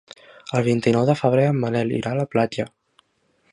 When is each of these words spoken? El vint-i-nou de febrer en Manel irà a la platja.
El 0.59 0.63
vint-i-nou 0.67 1.05
de 1.09 1.15
febrer 1.19 1.45
en 1.51 1.61
Manel 1.65 1.95
irà 1.99 2.13
a 2.13 2.19
la 2.23 2.27
platja. 2.35 2.69